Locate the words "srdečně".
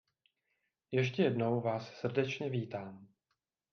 1.93-2.49